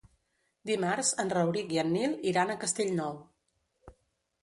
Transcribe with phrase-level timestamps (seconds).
[0.69, 3.25] Dimarts en Rauric i en Nil iran a Castellnou.